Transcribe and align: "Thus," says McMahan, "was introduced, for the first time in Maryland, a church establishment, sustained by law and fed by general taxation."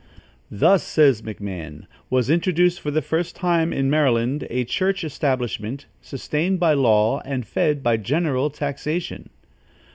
"Thus," 0.49 0.81
says 0.81 1.21
McMahan, 1.21 1.85
"was 2.09 2.27
introduced, 2.27 2.81
for 2.81 2.89
the 2.89 3.03
first 3.03 3.35
time 3.35 3.71
in 3.71 3.87
Maryland, 3.87 4.47
a 4.49 4.63
church 4.63 5.03
establishment, 5.03 5.85
sustained 6.01 6.59
by 6.59 6.73
law 6.73 7.21
and 7.23 7.45
fed 7.45 7.83
by 7.83 7.97
general 7.97 8.49
taxation." 8.49 9.29